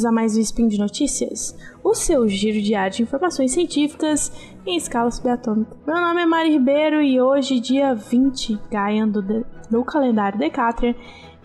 bem-vindos 0.00 0.04
a 0.04 0.12
mais 0.12 0.36
um 0.36 0.40
Spin 0.40 0.68
de 0.68 0.78
Notícias, 0.78 1.56
o 1.84 1.94
seu 1.94 2.26
giro 2.28 2.60
diário 2.60 2.96
de 2.96 3.02
informações 3.02 3.52
científicas 3.52 4.32
em 4.64 4.76
escala 4.76 5.10
subatômica. 5.10 5.76
Meu 5.86 5.96
nome 5.96 6.22
é 6.22 6.26
Mari 6.26 6.50
Ribeiro 6.50 7.02
e 7.02 7.20
hoje, 7.20 7.60
dia 7.60 7.94
20 7.94 8.58
Gaia 8.70 9.06
do, 9.06 9.44
do 9.70 9.84
calendário 9.84 10.38
Decatrian 10.38 10.94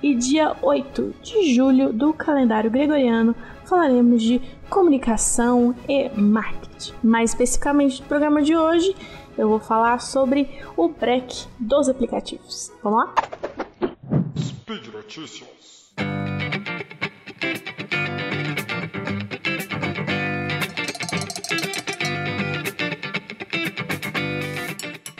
e 0.01 0.15
dia 0.15 0.55
8 0.61 1.15
de 1.21 1.53
julho 1.53 1.91
do 1.91 2.13
calendário 2.13 2.71
gregoriano, 2.71 3.35
falaremos 3.65 4.21
de 4.21 4.41
comunicação 4.69 5.75
e 5.89 6.09
marketing. 6.09 6.93
Mais 7.03 7.31
especificamente 7.31 8.01
no 8.01 8.07
programa 8.07 8.41
de 8.41 8.55
hoje, 8.55 8.95
eu 9.37 9.49
vou 9.49 9.59
falar 9.59 9.99
sobre 9.99 10.47
o 10.77 10.87
break 10.87 11.47
dos 11.59 11.89
aplicativos. 11.89 12.71
Vamos 12.81 13.05
lá? 13.05 13.15
Speed 14.37 14.87
Notícias. 14.93 15.93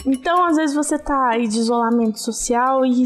Então, 0.05 0.45
às 0.45 0.55
vezes 0.55 0.76
você 0.76 1.00
tá 1.00 1.30
aí 1.32 1.48
de 1.48 1.58
isolamento 1.58 2.20
social 2.20 2.86
e, 2.86 3.04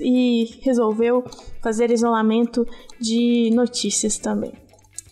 e 0.00 0.44
resolveu 0.60 1.24
fazer 1.62 1.90
isolamento 1.90 2.66
de 3.00 3.50
notícias 3.54 4.18
também. 4.18 4.52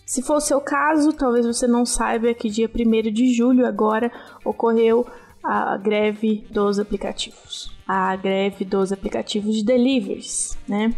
Se 0.05 0.21
for 0.21 0.35
o 0.35 0.41
seu 0.41 0.61
caso, 0.61 1.13
talvez 1.13 1.45
você 1.45 1.65
não 1.65 1.85
saiba 1.85 2.33
que 2.33 2.49
dia 2.49 2.69
1 2.69 3.11
de 3.11 3.33
julho 3.33 3.65
agora 3.65 4.11
ocorreu 4.45 5.07
a 5.43 5.77
greve 5.77 6.45
dos 6.51 6.77
aplicativos. 6.77 7.71
A 7.87 8.15
greve 8.15 8.63
dos 8.63 8.91
aplicativos 8.91 9.55
de 9.55 9.63
deliveries, 9.63 10.57
né? 10.67 10.93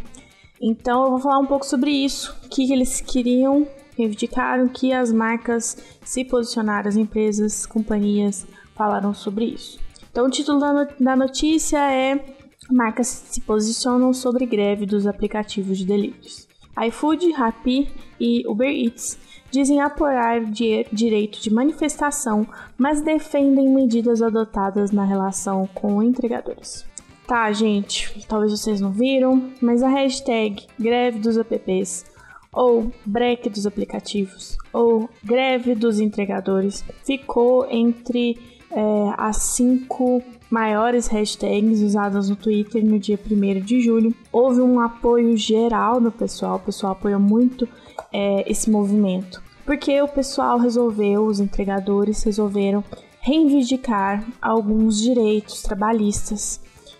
Então 0.59 1.03
eu 1.03 1.09
vou 1.11 1.19
falar 1.19 1.39
um 1.39 1.45
pouco 1.45 1.65
sobre 1.65 1.91
isso, 1.91 2.35
o 2.43 2.49
que 2.49 2.71
eles 2.73 3.01
queriam, 3.01 3.67
reivindicaram 3.97 4.67
que 4.67 4.91
as 4.91 5.11
marcas 5.11 5.77
se 6.03 6.25
posicionaram, 6.25 6.89
as 6.89 6.95
empresas, 6.95 7.65
companhias 7.65 8.47
falaram 8.75 9.13
sobre 9.13 9.45
isso. 9.45 9.82
Então, 10.13 10.27
o 10.27 10.29
título 10.29 10.59
da 10.99 11.15
notícia 11.15 11.91
é 11.91 12.23
Marcas 12.69 13.07
se 13.07 13.41
posicionam 13.41 14.13
sobre 14.13 14.45
greve 14.45 14.85
dos 14.85 15.07
aplicativos 15.07 15.79
de 15.79 15.85
deliveries. 15.85 16.47
iFood, 16.87 17.31
Rappi 17.31 17.91
e 18.19 18.47
Uber 18.47 18.69
Eats 18.69 19.17
dizem 19.49 19.81
apoiar 19.81 20.45
di 20.45 20.85
direito 20.93 21.41
de 21.41 21.51
manifestação, 21.51 22.45
mas 22.77 23.01
defendem 23.01 23.73
medidas 23.73 24.21
adotadas 24.21 24.91
na 24.91 25.03
relação 25.03 25.67
com 25.73 26.03
entregadores. 26.03 26.85
Tá, 27.25 27.51
gente, 27.51 28.23
talvez 28.27 28.51
vocês 28.51 28.79
não 28.79 28.91
viram, 28.91 29.49
mas 29.59 29.81
a 29.81 29.89
hashtag 29.89 30.67
greve 30.79 31.17
dos 31.17 31.37
apps 31.37 32.05
ou 32.51 32.91
break 33.03 33.49
dos 33.49 33.65
aplicativos 33.65 34.57
ou 34.71 35.09
greve 35.23 35.73
dos 35.73 35.99
entregadores 35.99 36.85
ficou 37.03 37.65
entre 37.67 38.37
é, 38.75 39.13
as 39.17 39.37
cinco 39.37 40.21
maiores 40.49 41.07
hashtags 41.07 41.81
usadas 41.81 42.29
no 42.29 42.35
Twitter 42.35 42.83
no 42.85 42.99
dia 42.99 43.19
1 43.19 43.61
de 43.61 43.81
julho. 43.81 44.13
Houve 44.31 44.61
um 44.61 44.79
apoio 44.79 45.35
geral 45.37 45.99
do 45.99 46.11
pessoal, 46.11 46.57
o 46.57 46.59
pessoal 46.59 46.93
apoia 46.93 47.17
muito 47.17 47.67
é, 48.11 48.49
esse 48.49 48.69
movimento, 48.69 49.41
porque 49.65 50.01
o 50.01 50.07
pessoal 50.07 50.57
resolveu, 50.59 51.25
os 51.25 51.39
entregadores 51.39 52.21
resolveram 52.23 52.83
reivindicar 53.19 54.23
alguns 54.41 55.01
direitos 55.01 55.61
trabalhistas. 55.61 56.59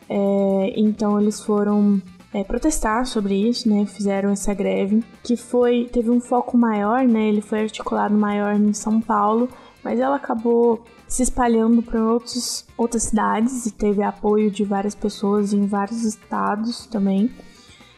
É, 0.10 0.74
então 0.76 1.20
eles 1.20 1.42
foram 1.42 2.02
é, 2.34 2.44
protestar 2.44 3.06
sobre 3.06 3.36
isso, 3.36 3.70
né? 3.70 3.86
Fizeram 3.86 4.32
essa 4.32 4.54
greve 4.54 5.04
que 5.24 5.38
foi 5.38 5.90
teve 5.92 6.10
um 6.10 6.20
foco 6.20 6.58
maior, 6.58 7.04
né? 7.06 7.28
Ele 7.28 7.42
foi 7.42 7.62
articulado 7.62 8.16
maior 8.16 8.56
em 8.56 8.74
São 8.74 9.00
Paulo, 9.00 9.48
mas 9.84 10.00
ela 10.00 10.16
acabou 10.16 10.84
se 11.14 11.22
espalhando 11.22 11.84
para 11.84 12.04
outros, 12.04 12.66
outras 12.76 13.04
cidades 13.04 13.68
e 13.68 13.72
teve 13.72 14.02
apoio 14.02 14.50
de 14.50 14.64
várias 14.64 14.96
pessoas 14.96 15.54
em 15.54 15.68
vários 15.68 16.04
estados 16.04 16.88
também. 16.88 17.30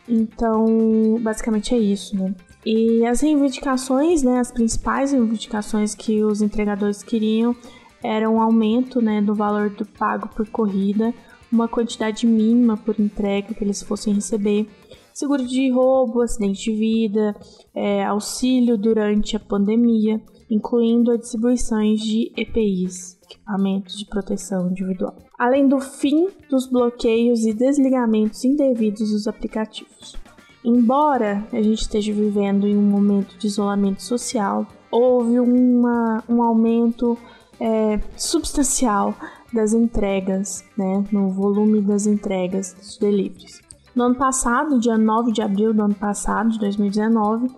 Então, 0.06 1.18
basicamente 1.22 1.74
é 1.74 1.78
isso, 1.78 2.14
né? 2.18 2.36
E 2.66 3.06
as 3.06 3.22
reivindicações, 3.22 4.22
né, 4.22 4.38
as 4.38 4.52
principais 4.52 5.14
reivindicações 5.14 5.96
que 5.96 6.26
os 6.26 6.42
entregadores 6.42 7.02
queriam 7.04 7.56
eram 8.04 8.36
um 8.36 8.42
aumento, 8.42 9.02
né, 9.02 9.22
do 9.22 9.34
valor 9.34 9.70
do 9.70 9.86
pago 9.86 10.28
por 10.28 10.46
corrida, 10.50 11.14
uma 11.50 11.70
quantidade 11.70 12.28
mínima 12.28 12.76
por 12.76 13.00
entrega 13.00 13.54
que 13.54 13.64
eles 13.64 13.82
fossem 13.82 14.14
receber, 14.14 14.68
seguro 15.14 15.48
de 15.48 15.72
roubo, 15.72 16.22
acidente 16.22 16.70
de 16.70 16.78
vida, 16.78 17.34
é, 17.74 18.04
auxílio 18.04 18.78
durante 18.78 19.38
a 19.38 19.40
pandemia, 19.40 20.22
incluindo 20.50 21.12
a 21.12 21.18
distribuição 21.18 21.82
de 21.96 22.32
EPIs, 22.38 23.18
equipamentos 23.24 23.98
de 23.98 24.06
proteção 24.06 24.70
individual, 24.70 25.16
além 25.38 25.68
do 25.68 25.80
fim 25.80 26.28
dos 26.50 26.68
bloqueios 26.68 27.46
e 27.46 27.54
desligamentos 27.54 28.44
indevidos 28.46 29.12
dos 29.12 29.28
aplicativos. 29.28 30.16
Embora 30.64 31.46
a 31.52 31.62
gente 31.62 31.82
esteja 31.82 32.12
vivendo 32.12 32.68
em 32.68 32.76
um 32.76 32.82
momento 32.82 33.38
de 33.38 33.48
isolamento 33.48 34.02
social, 34.02 34.66
houve 34.90 35.40
uma, 35.40 36.24
um 36.28 36.42
aumento 36.42 37.18
é, 37.60 38.00
substancial 38.18 39.14
das 39.54 39.74
entregas, 39.74 40.64
né, 40.78 41.04
no 41.12 41.30
volume 41.30 41.82
das 41.82 42.06
entregas 42.08 42.74
dos 42.74 42.98
deliveries. 42.98 43.62
No 43.96 44.06
ano 44.06 44.16
passado, 44.16 44.80
dia 44.80 44.98
9 44.98 45.32
de 45.32 45.42
abril 45.42 45.74
do 45.74 45.84
ano 45.84 45.96
passado, 45.96 46.50
de 46.50 46.60
2019, 46.60 47.50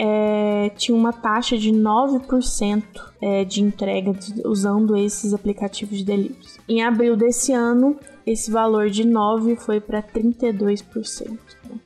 é, 0.00 0.70
tinha 0.76 0.96
uma 0.96 1.12
taxa 1.12 1.58
de 1.58 1.72
9% 1.72 2.84
é, 3.20 3.44
de 3.44 3.60
entrega 3.60 4.12
usando 4.44 4.96
esses 4.96 5.34
aplicativos 5.34 5.98
de 5.98 6.04
delivery. 6.04 6.38
Em 6.68 6.82
abril 6.84 7.16
desse 7.16 7.52
ano, 7.52 7.96
esse 8.24 8.48
valor 8.48 8.90
de 8.90 9.02
9% 9.02 9.56
foi 9.56 9.80
para 9.80 10.00
32%. 10.00 11.30
Né? 11.30 11.76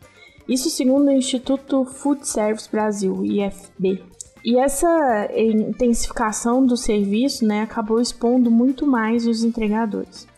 Isso 0.46 0.68
segundo 0.68 1.08
o 1.08 1.12
Instituto 1.12 1.86
Food 1.86 2.28
Service 2.28 2.70
Brasil, 2.70 3.24
IFB. 3.24 4.02
E 4.44 4.58
essa 4.58 5.30
intensificação 5.34 6.66
do 6.66 6.76
serviço 6.76 7.46
né, 7.46 7.62
acabou 7.62 7.98
expondo 7.98 8.50
muito 8.50 8.86
mais 8.86 9.26
os 9.26 9.42
entregadores. 9.42 10.28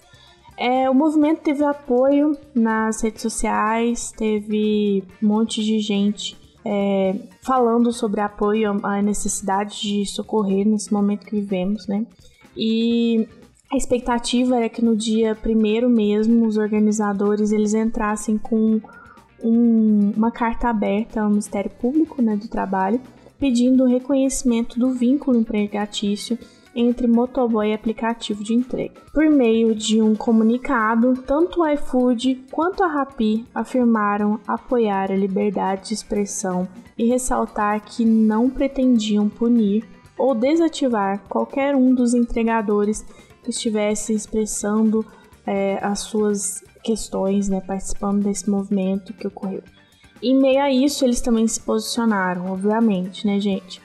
É, 0.56 0.88
o 0.88 0.94
movimento 0.94 1.41
teve 1.41 1.64
apoio 1.64 2.36
nas 2.54 3.02
redes 3.02 3.22
sociais, 3.22 4.12
teve 4.12 5.02
um 5.20 5.26
monte 5.26 5.64
de 5.64 5.80
gente 5.80 6.44
é, 6.64 7.16
falando 7.42 7.92
sobre 7.92 8.20
apoio 8.20 8.80
à 8.82 9.02
necessidade 9.02 9.80
de 9.80 10.06
socorrer 10.06 10.66
nesse 10.66 10.92
momento 10.92 11.26
que 11.26 11.34
vivemos, 11.34 11.86
né? 11.86 12.06
E 12.56 13.28
a 13.70 13.76
expectativa 13.76 14.56
era 14.56 14.69
que 14.69 14.84
no 14.84 14.97
dia 14.97 15.34
primeiro 15.34 15.91
mesmo 15.91 16.47
os 16.47 16.56
organizadores 16.56 17.53
eles 17.53 17.74
entrassem 17.74 18.38
com 18.38 18.80
um, 19.42 20.12
uma 20.16 20.30
carta 20.30 20.69
aberta 20.69 21.20
ao 21.20 21.28
Ministério 21.28 21.70
Público 21.70 22.22
né, 22.22 22.36
do 22.36 22.48
Trabalho 22.48 23.00
pedindo 23.38 23.84
o 23.84 23.86
reconhecimento 23.86 24.78
do 24.78 24.92
vínculo 24.92 25.38
empregatício 25.38 26.38
entre 26.74 27.06
motoboy 27.06 27.70
e 27.70 27.74
aplicativo 27.74 28.42
de 28.42 28.54
entrega. 28.54 29.00
Por 29.12 29.30
meio 29.30 29.74
de 29.74 30.02
um 30.02 30.14
comunicado, 30.14 31.14
tanto 31.26 31.60
o 31.60 31.68
iFood 31.68 32.44
quanto 32.50 32.82
a 32.82 32.88
Rappi 32.88 33.44
afirmaram 33.54 34.40
apoiar 34.46 35.10
a 35.10 35.16
liberdade 35.16 35.88
de 35.88 35.94
expressão 35.94 36.66
e 36.98 37.06
ressaltar 37.06 37.80
que 37.84 38.04
não 38.04 38.50
pretendiam 38.50 39.28
punir 39.28 39.84
ou 40.16 40.34
desativar 40.34 41.22
qualquer 41.28 41.74
um 41.74 41.94
dos 41.94 42.15
entregadores 42.15 43.04
que 43.42 43.50
estivesse 43.50 44.12
expressando 44.12 45.04
é, 45.47 45.78
as 45.82 46.00
suas 46.00 46.62
questões, 46.82 47.48
né, 47.48 47.60
participando 47.60 48.22
desse 48.22 48.48
movimento 48.48 49.12
que 49.12 49.27
ocorreu. 49.27 49.62
Em 50.22 50.41
meio 50.41 50.62
a 50.62 50.70
isso, 50.70 51.04
eles 51.04 51.20
também 51.20 51.47
se 51.47 51.60
posicionaram, 51.60 52.50
obviamente, 52.50 53.27
né, 53.27 53.38
gente? 53.41 53.82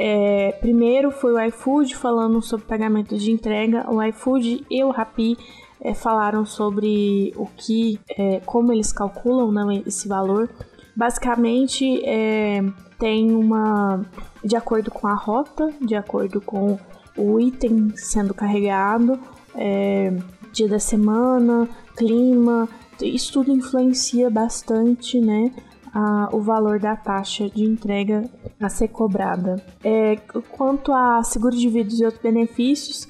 É, 0.00 0.52
primeiro 0.60 1.10
foi 1.10 1.32
o 1.32 1.40
iFood 1.46 1.96
falando 1.96 2.40
sobre 2.40 2.66
pagamento 2.66 3.18
de 3.18 3.32
entrega. 3.32 3.84
O 3.90 4.00
iFood 4.00 4.64
e 4.70 4.84
o 4.84 4.90
Rappi 4.90 5.36
é, 5.80 5.92
falaram 5.92 6.46
sobre 6.46 7.32
o 7.36 7.46
que, 7.46 7.98
é, 8.16 8.40
como 8.46 8.72
eles 8.72 8.92
calculam 8.92 9.50
né, 9.50 9.82
esse 9.84 10.06
valor. 10.06 10.48
Basicamente, 10.94 12.00
é, 12.04 12.62
tem 12.96 13.32
uma, 13.32 14.04
de 14.44 14.54
acordo 14.54 14.88
com 14.88 15.08
a 15.08 15.14
rota, 15.14 15.68
de 15.80 15.96
acordo 15.96 16.40
com 16.40 16.78
o 17.16 17.40
item 17.40 17.90
sendo 17.96 18.32
carregado, 18.32 19.18
é, 19.56 20.16
dia 20.52 20.68
da 20.68 20.78
semana, 20.78 21.68
clima, 21.96 22.68
isso 23.02 23.32
tudo 23.32 23.50
influencia 23.50 24.30
bastante, 24.30 25.20
né? 25.20 25.52
A, 25.92 26.28
o 26.32 26.40
valor 26.40 26.78
da 26.78 26.96
taxa 26.96 27.48
de 27.48 27.64
entrega 27.64 28.24
a 28.60 28.68
ser 28.68 28.88
cobrada. 28.88 29.56
É, 29.82 30.16
quanto 30.50 30.92
a 30.92 31.22
seguro 31.22 31.56
de 31.56 31.68
vidas 31.68 31.98
e 31.98 32.04
outros 32.04 32.22
benefícios, 32.22 33.08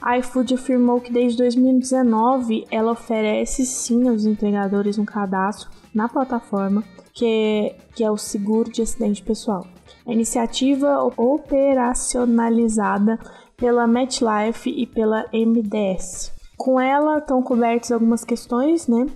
a 0.00 0.18
iFood 0.18 0.54
afirmou 0.54 1.00
que 1.00 1.12
desde 1.12 1.38
2019 1.38 2.66
ela 2.70 2.92
oferece 2.92 3.64
sim 3.64 4.08
aos 4.08 4.26
entregadores 4.26 4.98
um 4.98 5.04
cadastro 5.04 5.70
na 5.94 6.08
plataforma 6.08 6.82
que 7.14 7.24
é, 7.24 7.76
que 7.94 8.04
é 8.04 8.10
o 8.10 8.18
seguro 8.18 8.70
de 8.70 8.82
acidente 8.82 9.22
pessoal. 9.22 9.66
A 10.06 10.12
iniciativa 10.12 11.02
operacionalizada 11.16 13.18
pela 13.56 13.86
MetLife 13.86 14.68
e 14.68 14.84
pela 14.86 15.24
MDS. 15.32 16.34
Com 16.56 16.80
ela 16.80 17.18
estão 17.18 17.40
cobertas 17.42 17.92
algumas 17.92 18.24
questões, 18.24 18.88
né? 18.88 19.06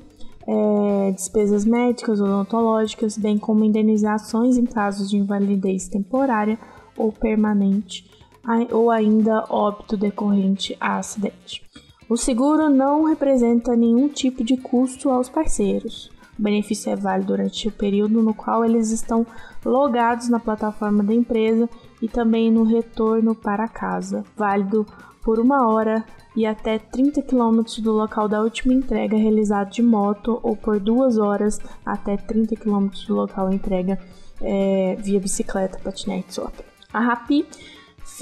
É, 0.50 1.10
despesas 1.10 1.66
médicas, 1.66 2.22
odontológicas, 2.22 3.18
bem 3.18 3.36
como 3.36 3.64
indenizações 3.64 4.56
em 4.56 4.64
casos 4.64 5.10
de 5.10 5.18
invalidez 5.18 5.88
temporária 5.88 6.58
ou 6.96 7.12
permanente, 7.12 8.10
ou 8.72 8.90
ainda 8.90 9.44
óbito 9.50 9.94
decorrente 9.94 10.74
a 10.80 10.96
acidente. 10.96 11.62
O 12.08 12.16
seguro 12.16 12.70
não 12.70 13.04
representa 13.04 13.76
nenhum 13.76 14.08
tipo 14.08 14.42
de 14.42 14.56
custo 14.56 15.10
aos 15.10 15.28
parceiros. 15.28 16.10
O 16.38 16.42
benefício 16.42 16.90
é 16.90 16.96
válido 16.96 17.36
durante 17.36 17.68
o 17.68 17.72
período 17.72 18.22
no 18.22 18.32
qual 18.32 18.64
eles 18.64 18.90
estão 18.90 19.26
logados 19.62 20.30
na 20.30 20.40
plataforma 20.40 21.04
da 21.04 21.12
empresa 21.12 21.68
e 22.00 22.08
também 22.08 22.50
no 22.50 22.62
retorno 22.62 23.34
para 23.34 23.68
casa, 23.68 24.24
válido 24.34 24.86
por 25.28 25.38
uma 25.38 25.68
hora 25.68 26.02
e 26.34 26.46
até 26.46 26.78
30 26.78 27.20
km 27.20 27.60
do 27.82 27.92
local 27.92 28.26
da 28.26 28.40
última 28.40 28.72
entrega 28.72 29.14
realizado 29.14 29.70
de 29.70 29.82
moto 29.82 30.40
ou 30.42 30.56
por 30.56 30.80
duas 30.80 31.18
horas 31.18 31.60
até 31.84 32.16
30 32.16 32.56
km 32.56 32.88
do 33.06 33.14
local 33.14 33.52
entrega 33.52 33.98
é, 34.40 34.96
via 34.98 35.20
bicicleta, 35.20 35.78
patinete 35.84 36.40
ou 36.40 36.50
A 36.94 37.00
Rapi 37.00 37.46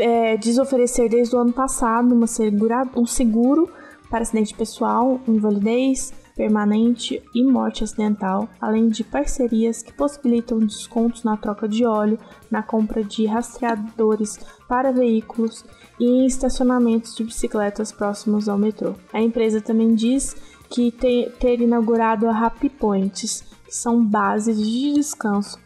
é, 0.01 0.37
diz 0.37 0.59
oferecer 0.59 1.09
desde 1.09 1.37
o 1.37 1.39
ano 1.39 1.53
passado 1.53 2.13
uma 2.13 2.27
segura, 2.27 2.83
um 2.97 3.07
seguro 3.07 3.71
para 4.11 4.23
acidente 4.23 4.53
pessoal, 4.53 5.21
invalidez 5.29 6.13
permanente 6.37 7.23
e 7.35 7.43
morte 7.43 7.83
acidental, 7.83 8.49
além 8.61 8.89
de 8.89 9.03
parcerias 9.03 9.83
que 9.83 9.93
possibilitam 9.93 10.59
descontos 10.59 11.25
na 11.25 11.37
troca 11.37 11.67
de 11.67 11.87
óleo, 11.87 12.19
na 12.51 12.63
compra 12.63 13.03
de 13.03 13.25
rastreadores 13.25 14.39
para 14.69 14.93
veículos 14.93 15.65
e 15.99 16.05
em 16.05 16.27
estacionamentos 16.27 17.17
de 17.17 17.25
bicicletas 17.25 17.91
próximos 17.91 18.49
ao 18.49 18.59
metrô. 18.59 18.95
A 19.13 19.21
empresa 19.21 19.61
também 19.61 19.95
diz 19.95 20.37
que 20.69 20.93
ter 20.93 21.61
inaugurado 21.61 22.29
a 22.29 22.39
Happy 22.39 22.69
Points, 22.69 23.43
que 23.65 23.75
são 23.75 24.05
bases 24.05 24.59
de 24.59 24.93
descanso, 24.93 25.59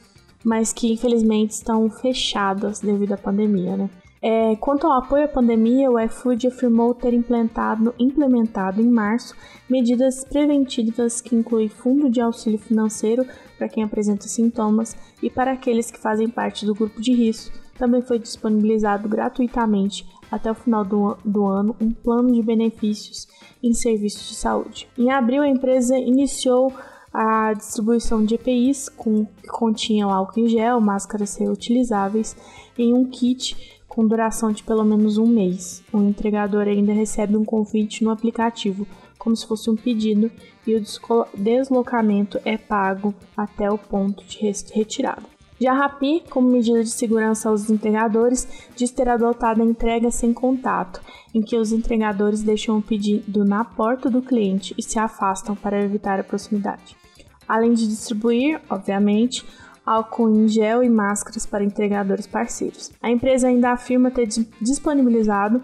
mas 0.45 0.73
que 0.73 0.93
infelizmente 0.93 1.51
estão 1.51 1.91
fechadas 1.91 2.81
devido 2.81 3.13
à 3.13 3.17
pandemia, 3.17 3.77
né? 3.77 3.91
É, 4.23 4.55
quanto 4.57 4.87
ao 4.87 4.99
apoio 4.99 5.25
à 5.25 5.29
pandemia, 5.29 5.91
o 5.91 5.99
iFood 5.99 6.49
afirmou 6.49 6.95
ter 6.95 7.15
implementado, 7.15 7.95
implementado 7.99 8.83
em 8.83 8.91
março 8.91 9.35
medidas 9.69 10.25
preventivas 10.25 11.23
que 11.23 11.35
incluem 11.35 11.71
fundo 11.71 12.11
de 12.11 12.21
auxílio 12.21 12.59
financeiro 12.59 13.25
para 13.57 13.69
quem 13.69 13.83
apresenta 13.83 14.29
sintomas 14.29 14.95
e 15.23 15.31
para 15.31 15.53
aqueles 15.53 15.91
que 15.91 16.01
fazem 16.01 16.29
parte 16.29 16.67
do 16.67 16.75
grupo 16.75 17.01
de 17.01 17.15
risco. 17.15 17.57
Também 17.79 18.03
foi 18.03 18.19
disponibilizado 18.19 19.09
gratuitamente 19.09 20.07
até 20.31 20.51
o 20.51 20.55
final 20.55 20.85
do, 20.85 21.17
do 21.25 21.47
ano 21.47 21.75
um 21.81 21.91
plano 21.91 22.31
de 22.31 22.43
benefícios 22.43 23.27
em 23.63 23.73
serviços 23.73 24.29
de 24.29 24.35
saúde. 24.35 24.87
Em 24.99 25.11
abril, 25.11 25.43
a 25.43 25.49
empresa 25.49 25.97
iniciou 25.97 26.71
a 27.13 27.55
distribuição 27.55 28.25
de 28.25 28.35
EPIs 28.35 28.89
com, 28.91 29.25
que 29.25 29.49
continham 29.49 30.11
álcool 30.11 30.41
em 30.41 30.49
gel, 30.49 30.81
máscaras 30.81 31.37
reutilizáveis 31.37 32.37
em 32.79 32.95
um 32.95 33.05
kit 33.05 33.80
com 33.91 34.07
duração 34.07 34.53
de 34.53 34.63
pelo 34.63 34.85
menos 34.85 35.19
um 35.19 35.27
mês. 35.27 35.83
O 35.93 35.99
entregador 35.99 36.69
ainda 36.69 36.93
recebe 36.93 37.37
um 37.37 37.45
convite 37.45 38.05
no 38.05 38.11
aplicativo, 38.11 38.87
como 39.19 39.37
se 39.37 39.47
fosse 39.47 39.69
um 39.69 39.75
pedido, 39.75 40.31
e 40.65 40.77
o 40.77 40.83
deslocamento 41.37 42.41
é 42.45 42.57
pago 42.57 43.13
até 43.37 43.69
o 43.69 43.77
ponto 43.77 44.25
de 44.25 44.39
retirada. 44.73 45.25
Já 45.61 45.73
a 45.73 45.75
Rappi, 45.75 46.23
como 46.31 46.49
medida 46.49 46.83
de 46.83 46.89
segurança 46.89 47.51
aos 47.51 47.69
entregadores, 47.69 48.49
diz 48.75 48.93
ter 48.93 49.09
adotado 49.09 49.61
a 49.61 49.67
entrega 49.67 50.11
sem 50.11 50.33
contato, 50.33 51.03
em 51.35 51.43
que 51.43 51.57
os 51.57 51.73
entregadores 51.73 52.43
deixam 52.43 52.79
o 52.79 52.83
pedido 52.83 53.45
na 53.45 53.65
porta 53.65 54.09
do 54.09 54.23
cliente 54.23 54.73
e 54.79 54.83
se 54.83 54.99
afastam 54.99 55.55
para 55.57 55.83
evitar 55.83 56.19
a 56.19 56.25
proximidade. 56.25 56.97
Além 57.47 57.75
de 57.75 57.89
distribuir, 57.89 58.61
obviamente, 58.71 59.45
álcool 59.91 60.31
em 60.31 60.47
gel 60.47 60.85
e 60.85 60.89
máscaras 60.89 61.45
para 61.45 61.65
entregadores 61.65 62.27
parceiros. 62.27 62.93
A 63.03 63.11
empresa 63.11 63.49
ainda 63.49 63.73
afirma 63.73 64.11
ter 64.11 64.29
disponibilizado 64.61 65.61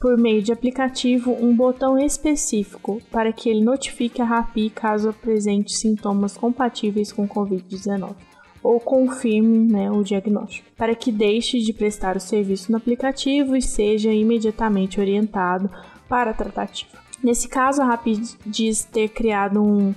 por 0.00 0.16
meio 0.16 0.42
de 0.42 0.50
aplicativo 0.50 1.36
um 1.38 1.54
botão 1.54 1.98
específico 1.98 3.00
para 3.10 3.32
que 3.32 3.50
ele 3.50 3.62
notifique 3.62 4.22
a 4.22 4.24
Rappi 4.24 4.70
caso 4.70 5.10
apresente 5.10 5.76
sintomas 5.76 6.36
compatíveis 6.36 7.12
com 7.12 7.28
Covid-19 7.28 8.14
ou 8.62 8.80
confirme 8.80 9.70
né, 9.70 9.90
o 9.90 10.02
diagnóstico, 10.02 10.68
para 10.76 10.94
que 10.94 11.12
deixe 11.12 11.60
de 11.60 11.72
prestar 11.72 12.16
o 12.16 12.20
serviço 12.20 12.72
no 12.72 12.78
aplicativo 12.78 13.54
e 13.54 13.62
seja 13.62 14.10
imediatamente 14.10 14.98
orientado 14.98 15.70
para 16.08 16.30
a 16.30 16.34
tratativa. 16.34 16.98
Nesse 17.22 17.46
caso, 17.46 17.80
a 17.82 17.84
Rappi 17.84 18.20
diz 18.44 18.84
ter 18.84 19.08
criado 19.10 19.62
um 19.62 19.94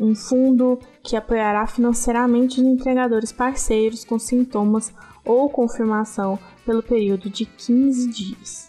um 0.00 0.14
fundo 0.14 0.78
que 1.02 1.14
apoiará 1.14 1.66
financeiramente 1.66 2.60
os 2.60 2.66
entregadores 2.66 3.30
parceiros 3.30 4.04
com 4.04 4.18
sintomas 4.18 4.92
ou 5.24 5.50
confirmação 5.50 6.38
pelo 6.64 6.82
período 6.82 7.28
de 7.28 7.44
15 7.44 8.08
dias. 8.08 8.68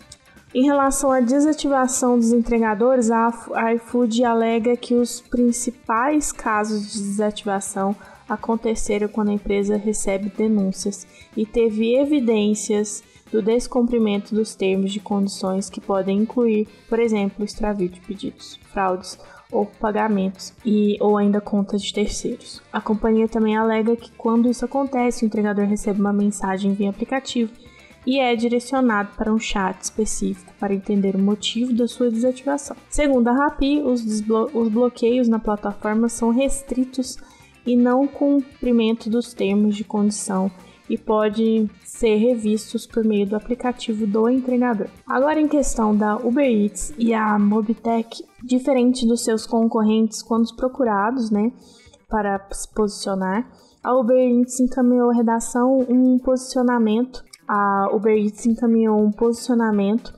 Em 0.54 0.66
relação 0.66 1.12
à 1.12 1.22
desativação 1.22 2.20
dos 2.20 2.34
entregadores, 2.34 3.10
a 3.10 3.74
iFood 3.76 4.26
alega 4.26 4.76
que 4.76 4.94
os 4.94 5.22
principais 5.22 6.34
casos 6.34 6.92
de 6.92 7.00
desativação 7.00 7.96
aconteceram 8.28 9.08
quando 9.08 9.30
a 9.30 9.34
empresa 9.34 9.78
recebe 9.78 10.30
denúncias 10.30 11.08
e 11.38 11.46
teve 11.46 11.96
evidências 11.96 13.02
do 13.32 13.42
descumprimento 13.42 14.36
dos 14.36 14.54
termos 14.54 14.92
de 14.92 15.00
condições 15.00 15.70
que 15.70 15.80
podem 15.80 16.20
incluir, 16.20 16.68
por 16.90 17.00
exemplo, 17.00 17.46
extravio 17.46 17.88
de 17.88 18.02
pedidos, 18.02 18.60
fraudes 18.74 19.18
ou 19.52 19.66
pagamentos 19.66 20.54
e 20.66 20.98
ou 21.00 21.18
ainda 21.18 21.42
contas 21.42 21.82
de 21.82 21.94
terceiros. 21.94 22.62
A 22.72 22.80
companhia 22.80 23.28
também 23.28 23.58
alega 23.58 23.96
que 23.96 24.12
quando 24.14 24.50
isso 24.50 24.64
acontece, 24.66 25.24
o 25.24 25.28
entregador 25.28 25.66
recebe 25.66 26.00
uma 26.00 26.14
mensagem 26.14 26.74
via 26.74 26.90
aplicativo 26.90 27.52
e 28.06 28.20
é 28.20 28.36
direcionado 28.36 29.10
para 29.16 29.32
um 29.32 29.38
chat 29.38 29.80
específico 29.82 30.52
para 30.60 30.74
entender 30.74 31.16
o 31.16 31.20
motivo 31.20 31.74
da 31.74 31.88
sua 31.88 32.10
desativação. 32.10 32.76
Segundo 32.90 33.28
a 33.28 33.34
Rappi, 33.34 33.80
os, 33.82 34.04
os 34.54 34.70
bloqueios 34.70 35.28
na 35.28 35.40
plataforma 35.40 36.10
são 36.10 36.30
restritos 36.32 37.18
e 37.66 37.76
não 37.76 38.08
cumprimento 38.08 39.10
dos 39.10 39.34
termos 39.34 39.76
de 39.76 39.84
condição 39.84 40.50
e 40.92 40.98
pode 40.98 41.70
ser 41.86 42.18
revistos 42.18 42.86
por 42.86 43.06
meio 43.06 43.26
do 43.26 43.38
aplicativo 43.38 44.06
do 44.06 44.30
entregador. 44.30 44.88
Agora 45.08 45.40
em 45.40 45.48
questão 45.48 45.96
da 45.96 46.18
Uber 46.18 46.46
Eats 46.46 46.94
e 46.98 47.14
a 47.14 47.40
Mobitech, 47.40 48.26
diferente 48.44 49.08
dos 49.08 49.24
seus 49.24 49.46
concorrentes 49.46 50.22
quando 50.22 50.54
procurados, 50.54 51.32
né, 51.32 51.54
para 52.10 52.46
se 52.52 52.68
posicionar, 52.74 53.50
a 53.82 53.96
Uber 53.96 54.18
Eats 54.18 54.60
encaminhou 54.60 55.10
a 55.12 55.14
redação 55.14 55.80
um 55.88 56.20
posicionamento, 56.20 57.24
a 57.48 57.90
Uber 57.94 58.14
Eats 58.14 58.46
encaminhou 58.46 59.02
um 59.02 59.12
posicionamento 59.12 60.14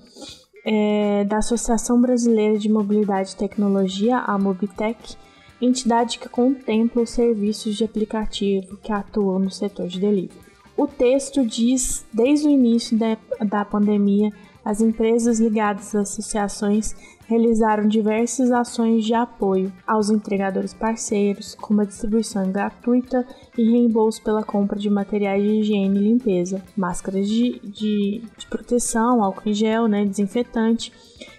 é, 0.65 1.24
da 1.25 1.38
Associação 1.38 2.01
Brasileira 2.01 2.58
de 2.58 2.68
Mobilidade 2.68 3.34
e 3.34 3.38
Tecnologia, 3.38 4.18
a 4.18 4.39
Mobitech, 4.39 5.15
entidade 5.62 6.18
que 6.18 6.27
contempla 6.27 7.03
os 7.03 7.12
serviços 7.12 7.75
de 7.75 7.84
aplicativo 7.84 8.75
que 8.77 8.92
atuam 8.92 9.38
no 9.38 9.51
setor 9.51 9.88
de 9.88 10.00
delivery. 10.00 10.42
O 10.75 10.88
texto 10.88 11.46
diz, 11.46 12.06
desde 12.12 12.48
o 12.48 12.51
início 12.51 12.98
da, 12.98 13.18
da 13.46 13.63
pandemia, 13.63 14.32
as 14.65 14.82
empresas 14.82 15.39
ligadas 15.39 15.94
às 15.94 16.10
associações 16.10 16.96
realizaram 17.27 17.88
diversas 17.88 18.51
ações 18.51 19.06
de 19.06 19.13
apoio 19.13 19.72
aos 19.86 20.10
entregadores 20.10 20.74
parceiros, 20.74 21.56
como 21.56 21.82
a 21.82 21.86
distribuição 21.86 22.51
gratuita 22.51 23.25
e 23.58 23.70
reembolso 23.72 24.22
pela 24.24 24.44
compra 24.44 24.80
de 24.80 24.89
materiais 24.89 25.44
de 25.44 25.50
higiene 25.50 26.00
e 26.00 26.03
limpeza, 26.03 26.63
máscaras 26.75 27.27
de, 27.27 27.60
de, 27.60 28.24
de 28.38 28.48
proteção, 28.48 29.24
álcool 29.24 29.50
em 29.50 29.53
gel, 29.53 29.88
né, 29.88 30.06
desinfetante, 30.06 30.92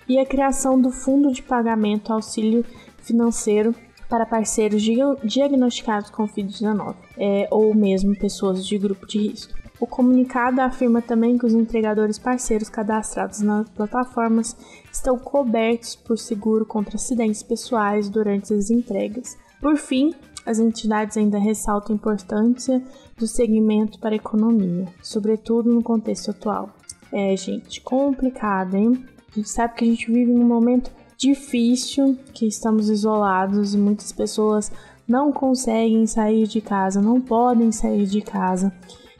e 0.08 0.18
a 0.18 0.26
criação 0.26 0.80
do 0.80 0.90
Fundo 0.90 1.32
de 1.32 1.42
Pagamento 1.42 2.12
Auxílio 2.12 2.64
Financeiro 2.98 3.74
para 4.14 4.24
parceiros 4.24 4.80
diagnosticados 5.24 6.08
com 6.08 6.28
Covid-19 6.28 6.94
é, 7.18 7.48
ou 7.50 7.74
mesmo 7.74 8.16
pessoas 8.16 8.64
de 8.64 8.78
grupo 8.78 9.08
de 9.08 9.18
risco. 9.18 9.52
O 9.80 9.88
comunicado 9.88 10.60
afirma 10.60 11.02
também 11.02 11.36
que 11.36 11.44
os 11.44 11.52
entregadores 11.52 12.16
parceiros 12.16 12.68
cadastrados 12.68 13.40
nas 13.40 13.68
plataformas 13.70 14.56
estão 14.92 15.18
cobertos 15.18 15.96
por 15.96 16.16
seguro 16.16 16.64
contra 16.64 16.94
acidentes 16.94 17.42
pessoais 17.42 18.08
durante 18.08 18.54
as 18.54 18.70
entregas. 18.70 19.36
Por 19.60 19.76
fim, 19.76 20.14
as 20.46 20.60
entidades 20.60 21.16
ainda 21.16 21.36
ressaltam 21.36 21.96
a 21.96 21.98
importância 21.98 22.80
do 23.18 23.26
segmento 23.26 23.98
para 23.98 24.10
a 24.10 24.14
economia, 24.14 24.86
sobretudo 25.02 25.74
no 25.74 25.82
contexto 25.82 26.30
atual. 26.30 26.70
É, 27.12 27.36
gente, 27.36 27.80
complicado, 27.80 28.76
hein? 28.76 29.04
A 29.32 29.34
gente 29.34 29.50
sabe 29.50 29.74
que 29.74 29.84
a 29.84 29.88
gente 29.88 30.06
vive 30.06 30.30
num 30.30 30.46
momento 30.46 30.92
difícil, 31.28 32.18
que 32.32 32.46
estamos 32.46 32.88
isolados 32.88 33.74
e 33.74 33.78
muitas 33.78 34.12
pessoas 34.12 34.70
não 35.06 35.32
conseguem 35.32 36.06
sair 36.06 36.46
de 36.46 36.60
casa, 36.60 37.00
não 37.00 37.20
podem 37.20 37.72
sair 37.72 38.06
de 38.06 38.20
casa. 38.20 38.72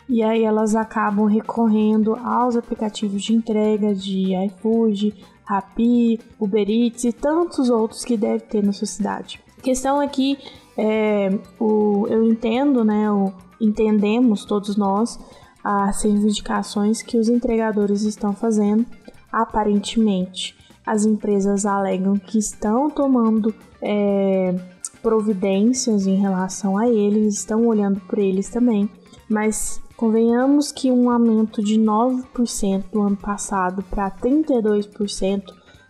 e 0.06 0.22
aí 0.22 0.44
elas 0.44 0.74
acabam 0.74 1.24
recorrendo 1.24 2.14
aos 2.16 2.56
aplicativos 2.56 3.22
de 3.22 3.34
entrega 3.34 3.94
de 3.94 4.34
iFood, 4.46 5.14
Rappi, 5.44 6.20
Uber 6.38 6.68
Eats 6.68 7.04
e 7.04 7.12
tantos 7.12 7.70
outros 7.70 8.04
que 8.04 8.16
deve 8.16 8.44
ter 8.44 8.62
na 8.62 8.72
sua 8.72 8.86
cidade. 8.86 9.40
A 9.58 9.62
questão 9.62 10.00
aqui 10.00 10.38
é, 10.76 11.30
o, 11.58 12.06
eu 12.08 12.22
entendo, 12.22 12.84
né, 12.84 13.10
o, 13.10 13.32
entendemos 13.60 14.44
todos 14.44 14.76
nós 14.76 15.18
as 15.62 16.02
reivindicações 16.02 17.02
que 17.02 17.16
os 17.16 17.28
entregadores 17.30 18.02
estão 18.02 18.34
fazendo. 18.34 18.84
Aparentemente, 19.32 20.54
as 20.86 21.04
empresas 21.04 21.64
alegam 21.64 22.16
que 22.18 22.38
estão 22.38 22.90
tomando 22.90 23.54
é, 23.80 24.54
providências 25.02 26.06
em 26.06 26.16
relação 26.16 26.76
a 26.76 26.88
eles, 26.88 27.38
estão 27.38 27.66
olhando 27.66 28.00
por 28.00 28.18
eles 28.18 28.48
também, 28.48 28.88
mas 29.28 29.80
convenhamos 29.96 30.72
que 30.72 30.90
um 30.90 31.10
aumento 31.10 31.62
de 31.62 31.78
9% 31.78 32.84
do 32.92 33.02
ano 33.02 33.16
passado 33.16 33.82
para 33.82 34.10
32% 34.10 35.42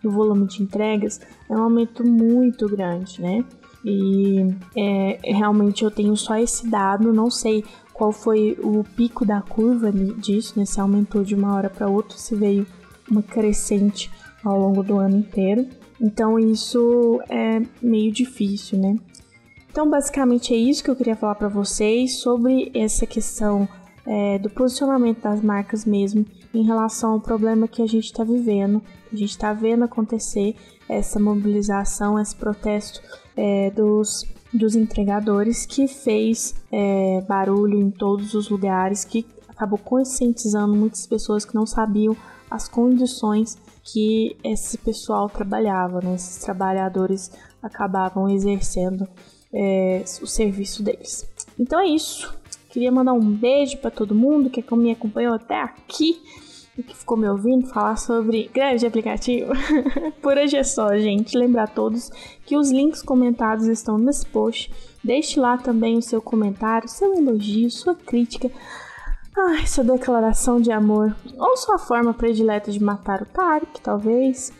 no 0.03 0.11
volume 0.11 0.45
de 0.47 0.61
entregas 0.61 1.19
é 1.49 1.53
um 1.53 1.63
aumento 1.63 2.05
muito 2.05 2.67
grande, 2.69 3.21
né? 3.21 3.43
E 3.83 4.55
é, 4.75 5.19
realmente 5.23 5.83
eu 5.83 5.91
tenho 5.91 6.15
só 6.17 6.37
esse 6.37 6.67
dado, 6.67 7.13
não 7.13 7.29
sei 7.29 7.63
qual 7.93 8.11
foi 8.11 8.57
o 8.61 8.83
pico 8.83 9.25
da 9.25 9.41
curva 9.41 9.91
disso, 9.91 10.53
né? 10.57 10.65
Se 10.65 10.79
aumentou 10.79 11.23
de 11.23 11.35
uma 11.35 11.55
hora 11.55 11.69
para 11.69 11.87
outra, 11.87 12.17
se 12.17 12.35
veio 12.35 12.65
uma 13.09 13.21
crescente 13.21 14.11
ao 14.45 14.59
longo 14.59 14.83
do 14.83 14.97
ano 14.97 15.17
inteiro. 15.17 15.67
Então 15.99 16.37
isso 16.39 17.19
é 17.27 17.61
meio 17.81 18.11
difícil, 18.11 18.77
né? 18.77 18.95
Então 19.69 19.89
basicamente 19.89 20.53
é 20.53 20.57
isso 20.57 20.83
que 20.83 20.89
eu 20.89 20.95
queria 20.95 21.15
falar 21.15 21.35
para 21.35 21.49
vocês 21.49 22.19
sobre 22.19 22.71
essa 22.73 23.05
questão 23.05 23.67
é, 24.05 24.37
do 24.37 24.49
posicionamento 24.49 25.21
das 25.21 25.41
marcas 25.41 25.83
mesmo 25.83 26.25
em 26.53 26.63
relação 26.63 27.13
ao 27.13 27.19
problema 27.19 27.67
que 27.67 27.81
a 27.81 27.87
gente 27.87 28.05
está 28.05 28.23
vivendo, 28.23 28.81
a 29.11 29.15
gente 29.15 29.31
está 29.31 29.51
vendo 29.51 29.83
acontecer 29.83 30.55
essa 30.87 31.19
mobilização, 31.19 32.19
esse 32.19 32.35
protesto 32.35 33.01
é, 33.35 33.71
dos, 33.71 34.25
dos 34.53 34.75
entregadores 34.75 35.65
que 35.65 35.87
fez 35.87 36.55
é, 36.71 37.21
barulho 37.27 37.79
em 37.79 37.89
todos 37.89 38.33
os 38.33 38.49
lugares, 38.49 39.03
que 39.03 39.25
acabou 39.47 39.79
conscientizando 39.79 40.73
muitas 40.73 41.05
pessoas 41.07 41.43
que 41.43 41.55
não 41.55 41.65
sabiam 41.65 42.15
as 42.49 42.67
condições 42.67 43.57
que 43.85 44.35
esse 44.43 44.79
pessoal 44.79 45.29
trabalhava, 45.29 46.01
né? 46.01 46.15
esses 46.15 46.43
trabalhadores 46.43 47.31
acabavam 47.61 48.27
exercendo 48.27 49.07
é, 49.53 50.03
o 50.21 50.27
serviço 50.27 50.83
deles. 50.83 51.25
Então 51.57 51.79
é 51.79 51.87
isso. 51.87 52.35
Queria 52.69 52.91
mandar 52.91 53.13
um 53.13 53.31
beijo 53.31 53.77
para 53.77 53.91
todo 53.91 54.15
mundo 54.15 54.49
que 54.49 54.63
me 54.75 54.91
acompanhou 54.91 55.35
até 55.35 55.61
aqui 55.61 56.19
e 56.77 56.83
que 56.83 56.95
ficou 56.95 57.15
me 57.15 57.29
ouvindo 57.29 57.67
falar 57.67 57.95
sobre 57.95 58.49
grande 58.53 58.85
aplicativo. 58.85 59.53
Por 60.21 60.37
hoje 60.37 60.57
é 60.57 60.63
só, 60.63 60.89
gente. 60.97 61.37
Lembrar 61.37 61.63
a 61.63 61.67
todos 61.67 62.09
que 62.45 62.57
os 62.57 62.71
links 62.71 63.01
comentados 63.01 63.67
estão 63.67 63.97
nesse 63.97 64.25
post. 64.25 64.73
Deixe 65.01 65.39
lá 65.39 65.57
também 65.57 65.97
o 65.97 66.01
seu 66.01 66.21
comentário, 66.21 66.89
seu 66.89 67.13
elogio, 67.13 67.69
sua 67.69 67.95
crítica. 67.95 68.51
Ai, 69.37 69.67
sua 69.67 69.83
declaração 69.83 70.61
de 70.61 70.71
amor. 70.71 71.13
Ou 71.37 71.57
sua 71.57 71.77
forma 71.77 72.13
predileta 72.13 72.71
de 72.71 72.81
matar 72.81 73.21
o 73.21 73.25
Tarek, 73.25 73.81
talvez. 73.81 74.51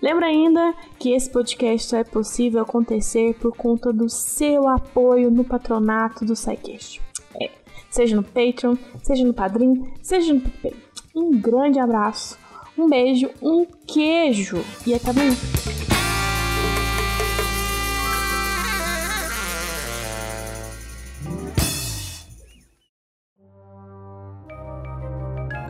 Lembra 0.00 0.26
ainda 0.26 0.74
que 0.98 1.12
esse 1.12 1.30
podcast 1.30 1.88
só 1.88 1.98
é 1.98 2.04
possível 2.04 2.62
acontecer 2.62 3.34
por 3.34 3.54
conta 3.54 3.92
do 3.92 4.08
seu 4.08 4.66
apoio 4.68 5.30
no 5.30 5.44
patronato 5.44 6.24
do 6.24 6.34
SciCast. 6.34 7.00
É, 7.40 7.50
seja 7.90 8.16
no 8.16 8.22
Patreon, 8.22 8.74
seja 9.02 9.24
no 9.24 9.34
Padrim, 9.34 9.92
seja 10.02 10.32
no 10.32 10.40
PicPay. 10.40 10.74
Um 11.14 11.38
grande 11.38 11.78
abraço, 11.78 12.38
um 12.76 12.88
beijo, 12.88 13.30
um 13.40 13.66
queijo 13.86 14.64
e 14.86 14.94
até 14.94 15.10
amanhã. 15.10 15.36